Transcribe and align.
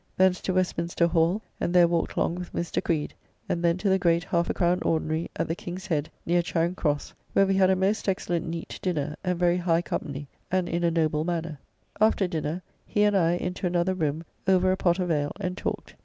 Thence 0.17 0.41
to 0.41 0.53
Westminster 0.55 1.05
Hall, 1.05 1.43
and 1.59 1.75
there 1.75 1.87
walked 1.87 2.17
long 2.17 2.33
with 2.33 2.53
Mr. 2.53 2.83
Creed, 2.83 3.13
and 3.47 3.63
then 3.63 3.77
to 3.77 3.87
the 3.87 3.99
great 3.99 4.23
half 4.23 4.49
a 4.49 4.53
crown 4.55 4.79
ordinary, 4.81 5.29
at 5.35 5.47
the 5.47 5.53
King's 5.53 5.85
Head, 5.85 6.09
near 6.25 6.41
Charing 6.41 6.73
Cross, 6.73 7.13
where 7.33 7.45
we 7.45 7.53
had 7.53 7.69
a 7.69 7.75
most 7.75 8.09
excellent 8.09 8.47
neat 8.47 8.79
dinner 8.81 9.15
and 9.23 9.37
very 9.37 9.57
high 9.57 9.83
company, 9.83 10.27
and 10.49 10.67
in 10.67 10.83
a 10.83 10.89
noble 10.89 11.23
manner. 11.23 11.59
After 12.01 12.27
dinner 12.27 12.63
he 12.83 13.03
and 13.03 13.15
I 13.15 13.33
into 13.33 13.67
another 13.67 13.93
room 13.93 14.23
over 14.47 14.71
a 14.71 14.75
pot 14.75 14.97
of 14.97 15.11
ale 15.11 15.33
and 15.39 15.55
talked. 15.55 15.95